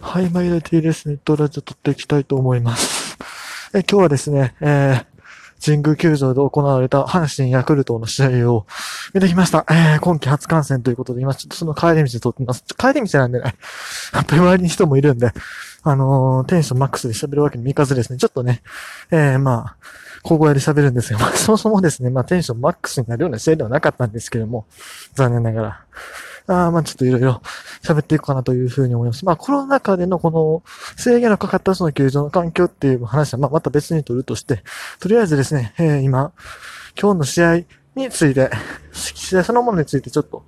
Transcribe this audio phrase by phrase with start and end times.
[0.00, 3.16] はい、マイル TLS ネットラジオ撮っていきたいと思います。
[3.74, 8.66] え今日はですね、えー、神宮球場で行われた阪神ヤクルトの試合を
[9.12, 9.66] 見てきました。
[9.70, 12.64] えー、今季初観戦ということで、今ちょっとその帰り道で撮ってます。
[12.76, 13.54] 帰り道なんでね、
[14.12, 15.32] やっぱり周りに人もいるんで、
[15.82, 18.62] あのー、テンションマックスで喋るわけにもいかずですね、ちょっとね、
[19.10, 19.76] えー、まあ、
[20.22, 24.66] 小声で喋るんですが、 まあ、そもそもですね、まあ、テンションマックスになるような試合ではなかったんですけども、
[25.14, 25.80] 残念ながら。
[26.50, 27.40] あまあちょっといろいろ
[27.82, 29.24] 喋っていくかなというふうに思います。
[29.24, 30.62] まあコロナ禍でのこの
[30.96, 34.64] 制限のかかったその球場の環境っていう話はまあまた別に取るとして、
[34.98, 36.32] とりあえずですね、えー、今、
[37.00, 37.56] 今日の試合
[37.94, 38.50] について、
[38.92, 40.44] 試合そのものについてちょっと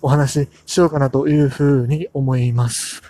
[0.00, 3.02] お話ししようかなというふうに思います。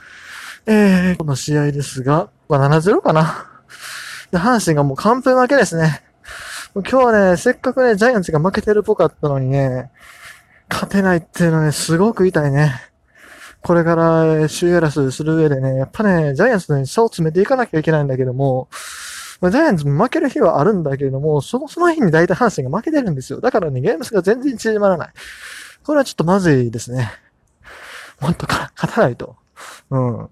[0.66, 3.46] えー、この試合ですが、ま、7-0かな。
[4.32, 6.02] で、阪神がもう完封負けですね。
[6.74, 9.92] 今日はね、せっかくね、ジャイアンツが負けてるっぽかったのにね、
[10.70, 12.74] 勝てないっていうのはね、すごく痛いね。
[13.62, 18.68] これからシューエラスする上でね、やっぱね、ジャイアンツの差を詰めていかなきゃいけないんだけども、
[19.40, 23.40] ジャイアンツも負ける日はあるんだけれども、その、その日に大体阪神が負けてるんですよ。
[23.40, 25.08] だからね、ゲーム数が全然縮まらない。
[25.82, 27.10] これはちょっとまずいですね。
[28.20, 29.36] もっとか、勝たないと。
[29.90, 30.28] うん。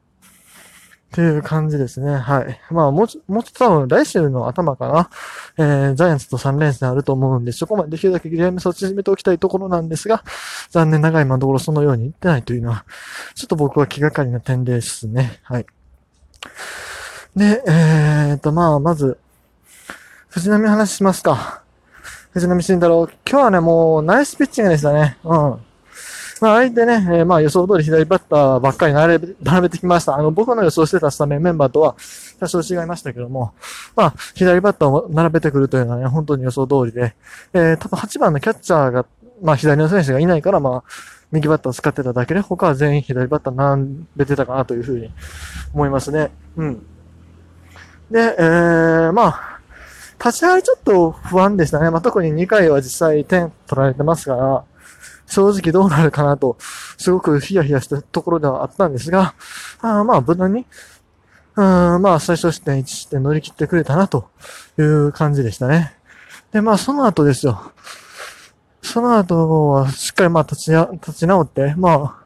[1.12, 2.14] っていう感じですね。
[2.14, 2.58] はい。
[2.70, 5.10] まあ、もうち、もちょっと多分来週の頭かな。
[5.58, 10.24] えー、ジャイアンツと3連戦あると思うんで、そこまでできるだけゲーム差を縮めておきたいところなんですが、
[10.70, 12.86] 残念ながら今のところそのように言ってないというのは、
[13.34, 15.40] ちょっと僕は気がかりな点ですね。
[15.42, 15.66] はい。
[17.36, 19.18] で、えーと、まあ、まず、
[20.28, 21.62] 藤波話しますか。
[22.30, 23.06] 藤波慎太郎。
[23.28, 25.18] 今日はね、もう、ナイスピッチングでしたね。
[25.24, 25.71] うん。
[26.42, 30.16] まあ、相手ね、え、まあ予想通り左バッターばっかり並べ並べてきました。
[30.16, 31.94] あの、僕の予想してたスタメンメンバーとは
[32.40, 33.52] 多少違いましたけども、
[33.94, 37.14] まあ、左バッターを並べてくるというのはね、本当に予想通りで、
[37.52, 39.06] えー、多分8番のキャッチャーが、
[39.40, 40.84] まあ左の選手がいないから、まあ、
[41.30, 45.12] 右バッターを使ってただけで、他は全員左バッター並べてたかなというふうに
[45.72, 46.32] 思いますね。
[46.56, 46.84] うん。
[48.10, 49.58] で、えー、まあ、
[50.18, 51.88] 立ち上がりちょっと不安でしたね。
[51.90, 54.64] まあ、特に2回は実際点取られてますから、
[55.32, 59.34] 正直どうなるかなと、すごくヒヤヒヤしたところではあったんですが、
[59.80, 60.66] あまあ、無難に、
[61.56, 64.28] うん、まあ、最初失点1失点乗り切ってくれたなと
[64.78, 65.94] いう感じでしたね。
[66.52, 67.72] で、まあ、その後ですよ。
[68.82, 72.22] その後は、しっかりまあ、立ちや、立ち直って、まあ、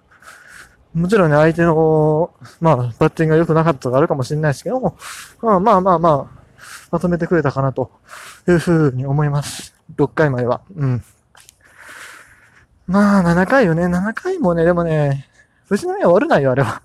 [0.92, 4.96] もちろんね、相手の、まあ、バッティングが良くなかったとかあるかもしれないですけども、
[5.40, 6.42] まあまあまあまあ、
[6.90, 7.92] まとめてくれたかなと
[8.48, 9.76] いうふうに思います。
[9.96, 10.62] 6回までは。
[10.74, 11.04] うん。
[12.86, 13.86] まあ、7回よね。
[13.86, 15.28] 7回もね、でもね、
[15.68, 16.82] 藤波は悪ないよ、あれは。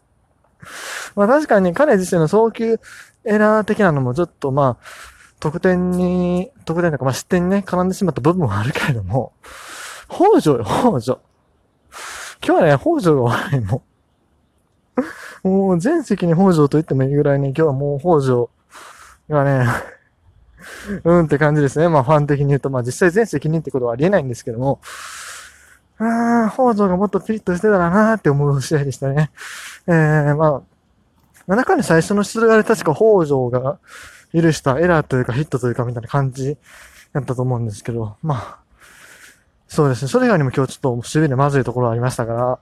[1.16, 2.80] まあ確かに彼自身の送球
[3.24, 4.86] エラー的なのもちょっとまあ、
[5.40, 9.34] 得点に、得点とか、まあ失点にね、絡んでしまった部分はあるけれども、
[10.08, 11.20] 北条よ、北条。
[12.44, 13.84] 今日はね、北条が悪いも
[15.44, 15.48] ん。
[15.48, 18.50] もう全席に北条と言ってもいいぐらいね、今日はもう北条
[19.30, 19.68] がね、
[21.04, 21.90] うんって感じですね。
[21.90, 24.80] まあファン的に言うと、まあ実際全責任ってことはありえないんですけども、
[26.04, 29.30] ああ、北条がもっとピリッとしてたらなーって思う試合でしたね。
[29.88, 30.64] えー、ま
[31.48, 33.78] あ、7回の最初の出塁で確か北条が
[34.34, 36.58] 許したエラーというかヒットというかみたいな感じ
[37.14, 38.60] だったと思うんですけど、まあ、
[39.68, 40.10] そうですね。
[40.10, 42.60] それ以外にも今日ちょっと守備でまずいところありましたか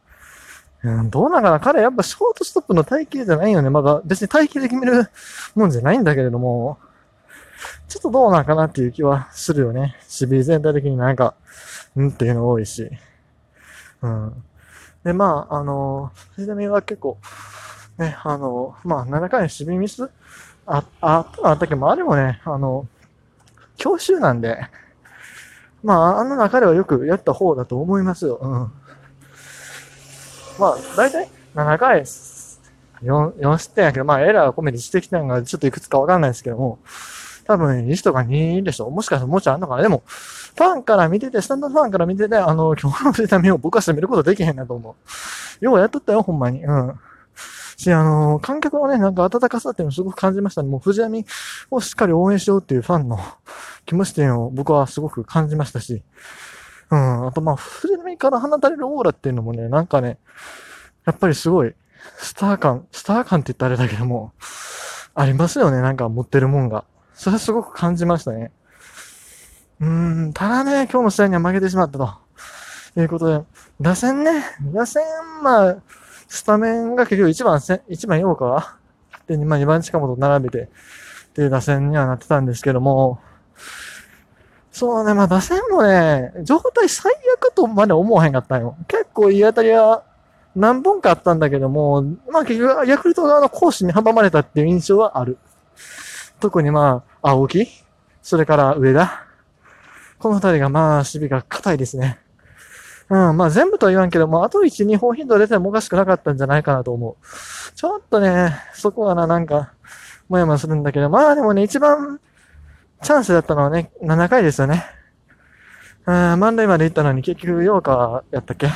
[0.84, 1.60] ら、うん、どうなんかな？
[1.62, 3.70] 彼やっぱショートストップの体型じゃないよね。
[3.70, 5.10] まだ別に体型で決める
[5.56, 6.78] もんじゃないんだけれども、
[7.88, 9.96] ちょっとどうなんかなっていう気はするよね。
[10.04, 11.36] 守備全体的になんか、
[11.96, 12.90] うんっていうの多いし。
[14.02, 14.44] うん。
[15.04, 17.18] で、まあ、あの、藤波は結構、
[17.98, 20.10] ね、あの、まあ、7回の守備ミス？
[20.66, 22.88] あ、あったっけど、まあ、あれもね、あの、
[23.78, 24.58] 教習なんで、
[25.84, 28.36] まあ、あの中ではよくやった方だと思いますよ。
[28.42, 28.72] うん。
[30.60, 36.80] まあ、大体、7回、4、4失点やけど、まあ、エラーを込めてしてきたのがちょっといくつかわかんないですけども、
[37.50, 44.96] 多分1とか2でしょもしかしたらもうちょいあんのかなでも、ファンから見てて、スタンドファンから見てて、あの、今日の藤波を僕は攻めることできへんなと思
[45.62, 45.66] う。
[45.66, 46.64] ようやっとったよ、ほんまに。
[46.64, 47.00] うん。
[47.76, 50.70] し、あの、観客のね、なんか温かさっていうのをすごく感じましたね。
[50.70, 51.26] もう藤波
[51.72, 53.18] をしっかり応援しようっていうファンの
[53.88, 56.04] 気持ちっていうのを僕はすごく感じましたし、
[56.92, 57.28] うん。
[57.30, 60.20] あと、まあ、藤波から放たれるオーラっていうのもね、なんかね、
[61.08, 61.74] やっぱりすごい、
[62.20, 64.34] スター感、スター感って言ったらあれだけども、
[65.16, 66.86] ありますよね、なんか持ってるもんが。
[67.20, 68.50] それはすごく感じましたね。
[69.82, 72.14] うーん、ただね、今日の試合には負けてしまったと。
[72.96, 73.44] いうことで、
[73.82, 74.42] 打線ね、
[74.74, 75.04] 打線、
[75.44, 75.78] まあ、
[76.30, 78.78] スタメンが結局1番、1番用か
[79.28, 80.68] で、まあ2番近本並べて、っ
[81.34, 83.20] ていう打線にはなってたんですけども、
[84.72, 88.78] そうね、まあ打線もね、状態最悪とまで思わへんかったんよ。
[88.88, 90.06] 結構いい当たりは
[90.56, 92.02] 何本かあったんだけども、
[92.32, 95.38] まあ結局、ヤクルト側の講師に阻まれたっていう印象はある。
[96.40, 97.68] 特にまあ、青木、
[98.22, 99.26] それから上田？
[100.20, 102.20] この二人がまあ、守備が硬いですね。
[103.10, 107.26] うん、まあ全部とは言わんけども、あと1、2本ヒット出てもおかしくなかったんじゃないかなと思う。
[107.76, 109.74] ちょっとね、そこはな、なんか、
[110.28, 112.20] もやもやするんだけど、まあでもね、一番
[113.02, 114.84] チャンスだったのはね、7回ですよね。
[116.06, 118.70] うん、満塁まで行ったのに結局、ヨーカーやったっけ？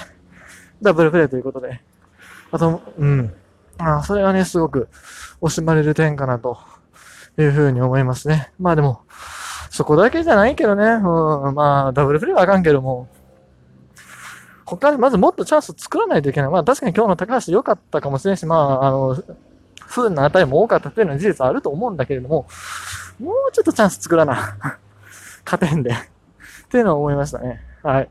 [0.81, 1.81] ダブルプレイということで。
[2.51, 3.33] あと、うん。
[3.77, 4.89] あそれはね、すごく
[5.41, 6.57] 惜しまれる点かなと
[7.41, 8.51] いうふうに思いますね。
[8.59, 9.01] まあでも、
[9.69, 10.85] そこだけじゃないけどね。
[10.85, 13.07] うん、まあ、ダブルプレイはあかんけども、
[14.65, 16.49] 他にまずもっとチャンス作らないといけない。
[16.51, 19.23] まあ確かに今日の高橋良かったかもしれないし、まあ、あの、
[19.87, 22.47] 不運な値も多かったというのは事実あると思うんだけれども、
[23.19, 24.57] もうちょっとチャンス作らな。
[25.45, 25.91] 勝てんで。
[25.91, 25.95] っ
[26.69, 27.61] ていうのは思いましたね。
[27.83, 28.09] はい。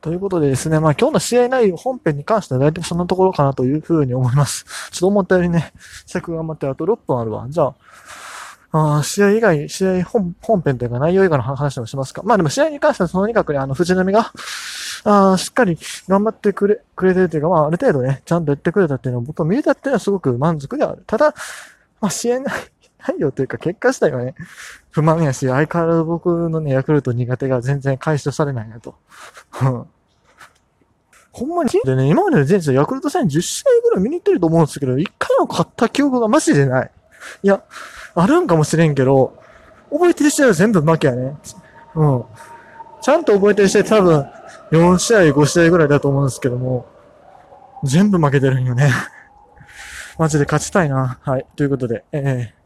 [0.00, 4.64] ということでですね、まあ今日の試合内容本編に関しては大体そんなところかなというふうに思います。
[4.92, 5.72] ちょっと思ったよりね、
[6.06, 7.46] 尺が余ってあと6分あるわ。
[7.48, 7.74] じゃ
[8.72, 12.22] あ、あ試合以外、試合本本編というか内容以外の話もしますか。
[12.24, 14.32] まあでも試合に関してはとにかくね、あの藤波が、
[15.04, 15.78] あしっかり
[16.08, 21.04] 頑張ってくれ、くれてるというか、まあ、ある程度ね、ちゃんとやってくれたっていうのを僕は見れたっていうのはすごく満足である。
[21.06, 21.34] ただ、
[22.00, 22.44] まあ、支援
[23.08, 24.34] 内容というか、結果自体はね、
[24.90, 28.94] 不満やし、相変わらず僕のね、ヤクルト苦手が全然解消されないなと。
[31.32, 36.90] ほんまに、でね、今までの前世ヤクルト戦10試合ぐらい見に行ってると思うんですけど、1回も勝った記憶がマジでない。
[37.42, 37.62] いや、
[38.14, 39.38] あるんかもしれんけど、
[39.90, 41.36] 覚えてる試合は全部負けやね。
[41.94, 42.24] うん。
[43.02, 44.26] ちゃんと覚えてる試合多分、
[44.72, 46.86] 4試合、5試合ぐらいだと思うんですけども、
[47.84, 48.90] 全部負けてるんよね。
[50.18, 51.18] マジで勝ちたいな。
[51.22, 51.46] はい。
[51.56, 52.52] ということで、え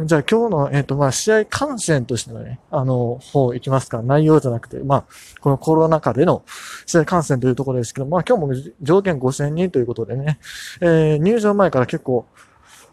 [0.00, 4.00] じゃあ今日の、えっ、ー、と、まあ、試合観戦としてのね、あの、方行きますか。
[4.00, 5.04] 内容じゃなくて、まあ、
[5.40, 6.44] このコロナ禍での
[6.86, 10.38] 試合観戦というところですけど、まあ今日も上限5000人ということでね、
[10.80, 12.26] えー、入場前から結構、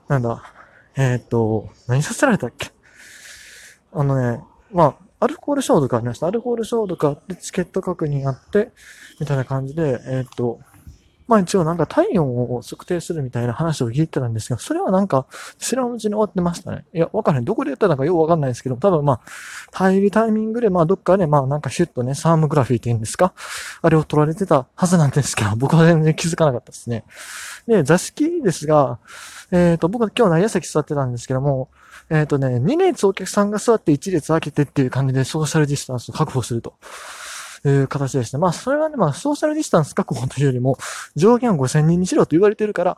[0.08, 0.42] なんだ、
[0.96, 2.72] えっ、ー、と、何させられたっけ？
[3.94, 6.26] あのね、まあ、アルコール消毒ありました。
[6.26, 8.72] アルコール消毒あって、チケット確認あって、
[9.20, 10.60] みたいな感じで、え、っと、
[11.28, 15.26] まあ一応なんか体温を測定するみたいな話を聞いてたんですけど、それはなんか
[15.58, 16.86] 知らんうちに終わってましたね。
[16.94, 17.46] いや、わからへん。
[17.46, 19.22] どこでやったのかよくわかんないですけど、多分まあ、
[19.72, 23.34] 入りタイミングでまあどっかでまあなんかシュッとね、サームグラフィーって言うんですか？
[23.82, 27.06] あれを取られてたはずなんですけど、 僕は全然気づかなかったですね。
[27.68, 29.00] で、座敷ですが、
[29.52, 31.70] えっ、ー、と、僕は今日内野席座ってたんですけども、
[32.10, 36.76] えっ、ー、とね、2列お客さんが座って1列開けてっていう感じでソーシャルディスタンスを確保すると。
[37.70, 38.38] いう形でした。
[38.38, 40.78] まあ、それはね、まあ、ソーシャルディスタンス確保というよりも、
[41.16, 42.98] 上限を5000人にしろと言われてるから、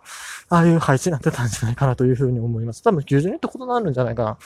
[0.50, 2.84] ああいう配置になってたんじゃないかなというふうに思います。
[2.84, 4.38] 多分90人ってことになるんじゃないかな。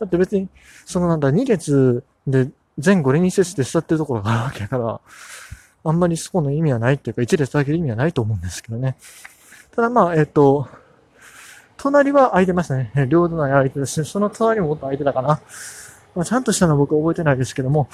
[0.00, 0.48] だって別に、
[0.84, 2.48] そのなんだ、2列で
[2.82, 5.00] 前後連2節で座ってるところがあるわけだから、
[5.84, 8.96] あんまりそこの意味はないっていうか、1列開ける意味はないと思うんですけどね。
[9.74, 10.68] ただまあ、えっ、と、
[11.76, 12.92] 隣は空いてましたね。
[13.08, 15.40] 両隣空いてたし、その隣ももっと空いてたかな。
[16.18, 17.88] まあ、ちゃんとしたのは僕覚えてないですけども、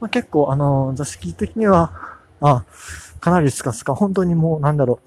[0.00, 1.92] まあ、結構あの、座敷的には、
[2.40, 2.64] あ、
[3.20, 5.00] かなりスカスカ、本当にもうなんだろ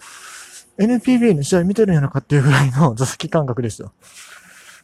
[0.77, 3.93] う、NPB の試合見てるんやのかっていうぐらいの 座席感覚ですよ。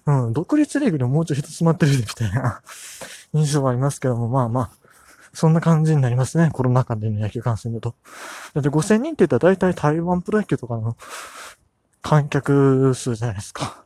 [0.08, 2.62] うん、独立リーグでもうちょい人詰まってるみたいな
[3.34, 4.70] 印象はありますけども、まあまあ、
[5.34, 6.50] そんな感じになりますね。
[6.52, 7.94] コロナ禍での野球観戦だと。
[8.56, 10.98] だって5000人って言ったら大体台湾プロ野球とかの
[12.02, 13.84] 観客数じゃないですか。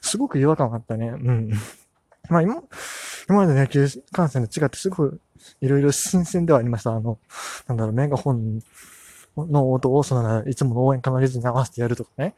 [0.00, 1.08] すごく違和感があったね。
[1.08, 1.52] うん。
[2.28, 2.62] まあ今、
[3.28, 5.20] 今までの野球観戦と違ってすごく
[5.60, 6.90] いろいろ新鮮ではありました。
[6.92, 7.18] あの、
[7.66, 8.60] なんだろう、メガホン
[9.36, 12.34] の音をその、いつもの応援歌のリズムに合わせてやるとかね。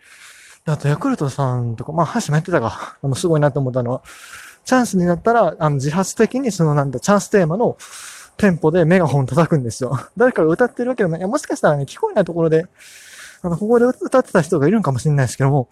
[0.67, 4.03] あと、ヤクルトさんとか、まあ、橋もやってたか、あの、すごいなと思ったのは、
[4.65, 7.77] チャンスになったら、あの、自発的にその、なんだ、チャンステーマの
[8.37, 9.99] テンポでメガホン叩くんですよ。
[10.17, 11.21] 誰かが歌ってるわけでもない。
[11.21, 12.67] いや、もしかしたらね、聞こえないところで、
[13.43, 15.71] ここで歌ってた人がいるんかもしれないですけども、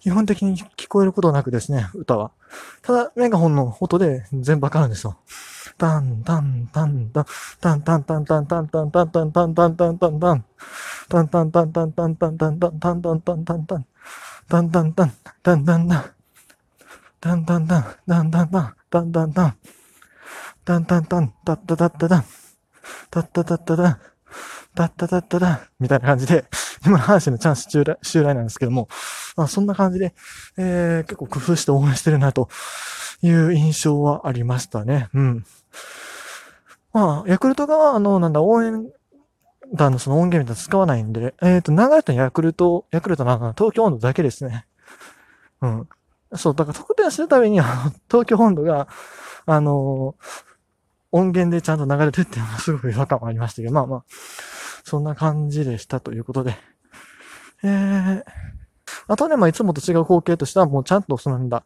[0.00, 2.30] 基本的に聞こえることなくですね、歌は。
[2.82, 5.18] ただ、メガホンの音で全部わかるんですよ。
[5.76, 7.26] タンタンタンタン、
[7.60, 10.44] タンタンタンタンタンタンタンタンタンタンタンタンタン、
[11.08, 13.86] タンタンタンタンタンタンタンタンタンタンタンタンタン、
[14.48, 16.14] タンタンタン、タンタンタン、
[17.20, 19.56] タンタンタン、タンタンタン、タンタンタン、
[20.64, 22.24] タンタンタン、タッタタッタタン、
[23.10, 23.98] タッタタッタタン、
[24.74, 26.44] タッタタッタタン、みたいな感じで、
[26.84, 28.88] 今の話のチャンス襲来襲来なんですけども、
[29.36, 30.14] まあ、そんな感じで、
[30.56, 32.48] えー、結構工夫して応援してるなと
[33.22, 35.08] いう印象はありましたね。
[35.14, 35.44] うん。
[36.92, 38.90] まあ、ヤクルト側あの、なんだ、応援
[39.72, 44.66] 団のその音源みたいな使わないんで、えっ、ー、と、流れたヤクルト、ヤクルトなんか東京温度だけですね。
[45.60, 45.88] うん。
[46.34, 48.88] そう、だから特定するためには、東京温度が、
[49.46, 50.14] あの
[51.10, 54.04] 音源でちゃんと流れてっていうのがすごく違和感はありましたけど、まあまあ、
[54.84, 56.56] そんな感じでしたということで。
[57.62, 58.22] えー、
[59.08, 61.64] あとね、まあいつもと違う光景としてはもうちゃんとそのんだ、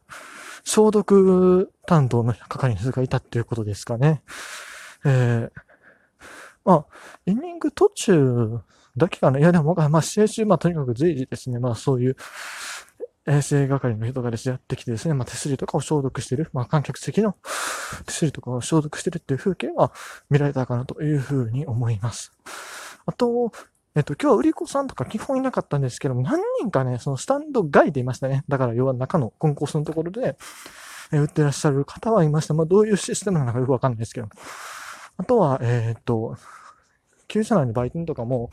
[0.64, 4.22] 消毒担当の係員がいたっていうことですかね。
[5.04, 5.50] えー、
[6.64, 6.86] まあ、
[7.26, 8.60] イニング途中
[8.96, 9.38] だけかな。
[9.38, 12.16] いやでも、まあ試合中、まあとにかく随時ですね、まあそういう
[13.26, 17.36] 衛生係の人がですね、やってきてですね、まあ手すりとかを消毒してる、まあ観客席の
[18.06, 19.92] 手すりとかを消毒してるっていう風景は
[20.28, 22.32] 見られたかなというふうに思います。
[23.06, 23.52] あと、
[23.94, 28.42] えっと、今日は売り子さんとか基本いなかったんですけども、何人かね、そのスタンド外でいましたね。
[28.48, 30.36] だから要は中のコンコースのところで、
[31.12, 32.54] え売ってらっしゃる方はいました。
[32.54, 34.28] まあどういうシステムなのかよくわかんないですけど。
[35.18, 36.36] あとは、えー、っと、
[37.28, 38.50] 旧車内の売店とかも、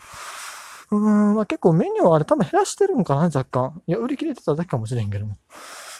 [0.92, 3.82] うん、まあ、結構メニューはあれ多分減らしてるんかな、若干。
[3.88, 5.38] いや、売り切れてただけかもしれんけども。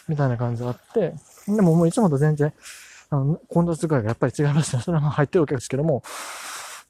[0.08, 1.14] みたいな感じがあって、
[1.46, 2.52] でももういつもと全然、
[3.10, 4.80] あの、混雑具合がやっぱり違いました。
[4.80, 6.02] それは入ってるわけですけども、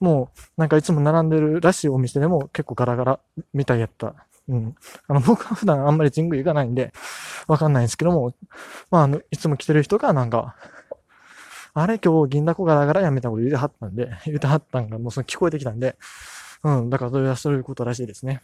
[0.00, 3.21] もう、なんかいつも並んでるらしいお店でも結構ガラガラ
[3.52, 4.14] みたいやった。
[4.49, 4.75] うん。
[5.07, 6.92] あの、僕は普段あんまり神宮行かないんで、
[7.47, 8.33] わかんないんですけども、
[8.90, 10.57] まあ、あの、いつも来てる人がなんか、
[11.73, 15.97] あれ今日銀だこガラガラやみたいなこと言うてはったんで、言うてはったんがもうその聞こえてきたんで、
[16.62, 18.43] うん、だからそれはそういうことらしいですね。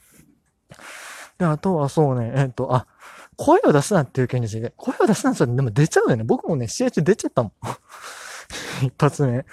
[1.38, 2.86] で、あとはそうね、えっ、と、あ、
[3.36, 6.24] 声を出すなっていう件について、声を出すなってでも出ちゃうよね。
[6.24, 7.52] 僕もね、試合中出ちゃったもん。
[8.86, 9.44] 一発目。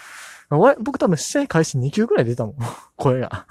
[0.49, 2.55] 僕多分試合開始2球くらい出たもん。
[2.95, 3.45] 声が。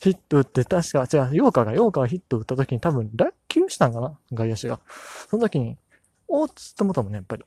[0.00, 4.80] ヒット打って、確か、違う、ヨーカが、ヨーカがヒット打った時に多分落球したんかな外野手が。
[5.28, 5.76] その時に、
[6.28, 7.44] おーっつって思ったもんね、やっぱり。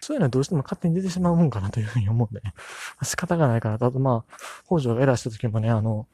[0.00, 2.54] そういうのはどうしても勝手に出てしまうもんかなというふうに思うんで、ね、
[3.02, 3.86] 仕方がないかなと。
[3.86, 4.34] あとまあ、
[4.66, 6.06] 北条がエラーした時もね、あの、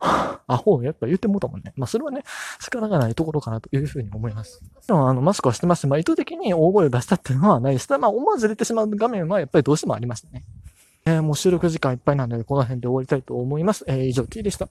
[0.46, 1.72] アホやっぱ言ってもうたもんね。
[1.76, 2.22] まあそれはね、
[2.60, 4.62] 仕方がないところかなというふうに思います。
[4.86, 5.86] でもあの、マスクはしてます。
[5.86, 7.88] まあ意図的に大声を出したっていうのはないです。
[7.88, 10.44] ただまあ思わず出てしまう画面はやっぱりどうしてもありましたね。
[11.04, 13.84] えー、もう収録時間いっぱいなので、この辺で終わりたいと思います。
[13.88, 14.68] えー、以上 T でした。